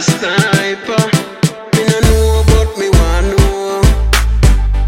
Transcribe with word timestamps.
Snypah. 0.00 1.06
Me 1.74 1.82
no 1.86 1.98
know, 2.00 2.42
but 2.48 2.78
me 2.78 2.88
want 2.90 3.26
to 3.26 3.36
know. 3.36 3.82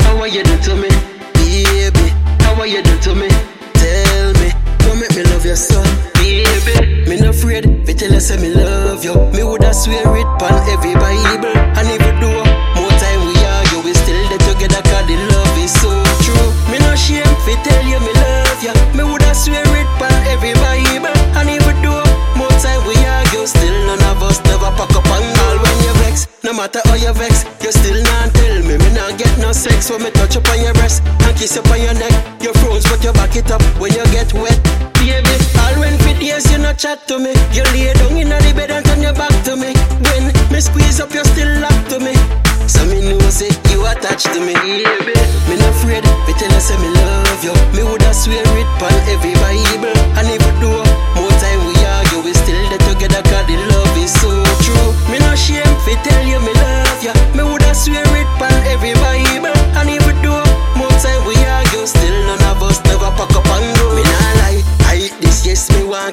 How 0.01 0.19
are 0.19 0.29
you 0.29 0.43
do 0.43 0.57
to 0.59 0.75
me, 0.75 0.89
baby? 1.35 2.11
How 2.43 2.59
are 2.61 2.67
you 2.67 2.83
do 2.83 2.99
to 2.99 3.15
me? 3.15 3.29
Tell 3.75 4.33
me, 4.41 4.51
don't 4.79 4.99
make 4.99 5.15
me 5.15 5.23
love 5.31 5.45
you 5.45 5.55
so, 5.55 5.83
baby. 6.15 7.07
Me 7.09 7.21
no 7.21 7.31
afraid, 7.31 7.87
me 7.87 7.95
tell 7.95 8.11
you 8.13 8.21
say 8.21 8.37
me 8.39 8.53
love 8.53 9.05
you. 9.05 9.15
Me 9.33 9.45
woulda 9.45 9.73
swear 9.73 10.03
it 10.17 10.27
pon 10.41 10.53
every 10.71 10.95
Bible, 10.95 11.55
matter 26.67 26.83
how 26.89 26.99
you 26.99 27.13
vex, 27.15 27.47
you 27.63 27.71
still 27.71 28.03
not 28.03 28.35
tell 28.35 28.59
me. 28.67 28.75
Me 28.75 28.91
not 28.91 29.15
get 29.19 29.31
no 29.39 29.53
sex 29.53 29.91
when 29.91 30.03
me 30.03 30.11
touch 30.11 30.37
up 30.37 30.49
on 30.51 30.59
your 30.59 30.75
breast 30.75 31.03
and 31.07 31.37
kiss 31.39 31.57
up 31.57 31.71
on 31.71 31.81
your 31.81 31.95
neck. 31.95 32.11
You 32.43 32.53
froze 32.59 32.83
but 32.91 33.03
you 33.05 33.13
back 33.13 33.37
it 33.37 33.51
up 33.51 33.63
when 33.79 33.93
you 33.95 34.03
get 34.11 34.35
wet. 34.35 34.59
Baby, 34.99 35.37
all 35.63 35.79
when 35.79 35.95
for 36.03 36.15
days 36.19 36.51
you 36.51 36.59
not 36.59 36.79
chat 36.79 37.07
to 37.07 37.19
me. 37.19 37.31
You 37.55 37.63
lay 37.71 37.93
down 37.95 38.19
in 38.19 38.29
the 38.29 38.53
bed 38.57 38.71
and 38.71 38.85
turn 38.85 39.01
your 39.01 39.15
back 39.15 39.31
to 39.47 39.55
me. 39.55 39.71
When 40.11 40.35
me 40.51 40.61
squeeze 40.61 40.99
up, 40.99 41.15
you 41.15 41.23
still 41.39 41.53
lock 41.63 41.79
to 41.95 42.01
me. 42.03 42.15
So 42.67 42.83
me 42.91 42.99
know 42.99 43.21
say 43.31 43.55
you 43.71 43.87
attached 43.87 44.35
to 44.35 44.41
me, 44.43 44.55
baby. 44.55 45.15
Me 45.47 45.55
not 45.55 45.71
afraid, 45.71 46.03
me 46.27 46.33
tell 46.35 46.51
you 46.51 46.61
say 46.61 46.75
me 46.83 46.91
love 46.99 47.45
you. 47.47 47.55
Me 47.79 47.87
woulda 47.87 48.11
swear 48.11 48.43
it 48.43 48.71
pon 48.83 48.91
every 49.15 49.39
Bible, 49.39 49.95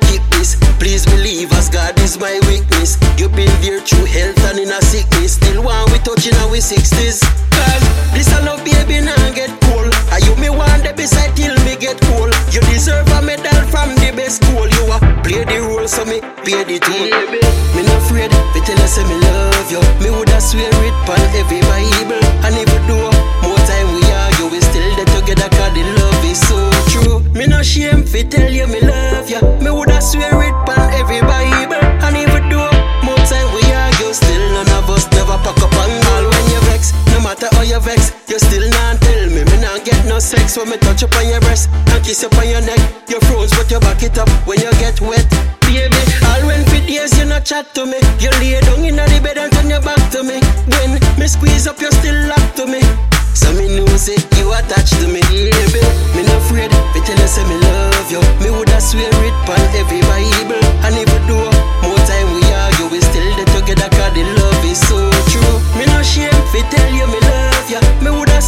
keep 0.10 0.24
this. 0.36 0.56
Please 0.80 1.06
believe 1.06 1.52
us, 1.54 1.70
God 1.70 1.98
is 2.00 2.18
my 2.20 2.40
weakness. 2.48 2.98
You 3.18 3.30
been 3.30 3.52
there 3.62 3.80
through 3.80 4.06
health 4.06 4.40
and 4.52 4.60
in 4.60 4.72
a 4.72 4.82
sickness. 4.82 5.40
Still 5.40 5.64
want 5.64 5.92
we 5.92 6.00
touching 6.00 6.36
our 6.44 6.60
sixties. 6.60 7.22
Cause 7.52 7.84
this 8.14 8.30
a 8.36 8.44
love 8.44 8.64
baby 8.66 9.00
nah 9.00 9.16
get 9.32 9.52
cold. 9.68 9.94
Are 10.12 10.20
you 10.20 10.36
me 10.38 10.50
want 10.50 10.84
the 10.84 10.94
beside 10.94 11.36
till 11.36 11.56
me 11.64 11.76
get 11.80 11.98
old? 12.16 12.34
You 12.52 12.62
deserve 12.70 13.08
a 13.16 13.22
medal 13.22 13.60
from 13.72 13.96
the 13.96 14.12
best 14.16 14.44
school. 14.44 14.68
You 14.68 14.84
a 14.92 14.98
play 15.24 15.44
the 15.48 15.62
role 15.64 15.88
so 15.88 16.04
me 16.06 16.20
pay 16.44 16.64
the 16.68 16.78
toll. 16.84 17.10
Me 17.74 17.82
not 17.88 18.02
afraid, 18.04 18.32
me 18.54 18.60
tell 18.62 18.78
you 18.78 18.90
say 18.90 19.06
me 19.08 19.16
love 19.24 19.72
you. 19.72 19.82
Me 20.04 20.10
woulda 20.12 20.40
swear 20.42 20.70
it 20.70 20.96
pon 21.08 21.22
every 21.40 21.62
Bible. 21.66 22.22
And 22.44 22.56
even 22.60 22.82
though 22.88 23.10
you 37.74 37.82
vex, 37.82 38.14
you 38.30 38.38
still 38.38 38.70
not 38.70 39.02
tell 39.02 39.26
me. 39.34 39.42
Me 39.44 39.58
not 39.58 39.84
get 39.84 39.98
no 40.06 40.20
sex 40.20 40.58
when 40.58 40.70
me 40.70 40.78
touch 40.78 41.02
up 41.02 41.16
on 41.18 41.28
your 41.28 41.42
breast 41.42 41.70
and 41.74 42.04
kiss 42.06 42.24
up 42.24 42.38
on 42.38 42.48
your 42.48 42.62
neck. 42.62 42.80
You 43.10 43.20
froze 43.26 43.50
but 43.50 43.70
you 43.72 43.80
back 43.80 44.04
it 44.04 44.18
up 44.18 44.30
when 44.46 44.62
you 44.62 44.70
get 44.78 45.02
wet. 45.02 45.26
Baby, 45.66 45.98
all 46.30 46.46
when 46.46 46.62
for 46.70 46.82
days 46.86 47.18
you 47.18 47.26
not 47.26 47.46
chat 47.46 47.74
to 47.74 47.86
me. 47.86 47.98
You 48.22 48.30
lay 48.38 48.62
down 48.62 48.86
in 48.86 48.96
the 48.96 49.20
bed 49.26 49.38
and 49.42 49.52
turn 49.52 49.70
your 49.70 49.82
back 49.82 50.02
to 50.14 50.22
me. 50.22 50.38
When 50.70 51.02
me 51.18 51.26
squeeze 51.26 51.66
up, 51.66 51.82
you 51.82 51.90
still 51.98 52.20
lock 52.30 52.46
to 52.62 52.68
me. 52.70 52.82
So 53.34 53.50
me 53.58 53.66
know 53.74 53.90
say 53.98 54.22
you 54.38 54.54
attached 54.54 54.94
to 55.02 55.08
me, 55.10 55.22
baby. 55.26 55.82
Me 56.14 56.22
no 56.30 56.38
afraid, 56.46 56.70
me 56.94 57.00
tell 57.02 57.18
you 57.18 57.28
say 57.28 57.42
me 57.50 57.58
love 57.58 58.12
you. 58.14 58.22
Me 58.38 58.53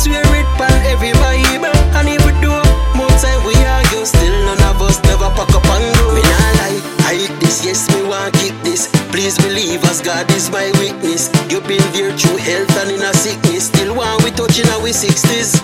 swear 0.05 0.21
it 0.37 0.45
pon 0.61 0.69
every 0.93 1.13
Bible, 1.17 1.73
and 1.97 2.05
even 2.05 2.37
though 2.37 2.61
more 2.93 3.09
time 3.17 3.41
we 3.41 3.57
argue, 3.65 4.05
still 4.05 4.37
none 4.45 4.61
of 4.69 4.77
us 4.85 5.01
never 5.09 5.33
pack 5.33 5.49
up 5.49 5.65
and 5.65 5.85
go. 5.97 6.13
Me 6.13 6.21
nah 6.21 6.51
lie, 6.61 6.79
I 7.09 7.17
hate 7.25 7.37
this, 7.41 7.65
yes 7.65 7.89
me 7.89 8.05
want 8.05 8.37
keep 8.37 8.53
this. 8.61 8.85
Please 9.09 9.35
believe 9.41 9.81
as 9.89 10.01
God 10.05 10.29
is 10.37 10.51
my 10.51 10.69
witness. 10.77 11.33
You 11.49 11.59
been 11.65 11.81
there 11.97 12.13
through 12.13 12.37
health 12.37 12.69
and 12.85 12.91
in 12.93 13.01
a 13.01 13.13
sickness. 13.13 13.73
Still 13.73 13.95
want 13.97 14.21
we 14.23 14.29
touching 14.29 14.69
our 14.77 14.93
sixties. 14.93 15.57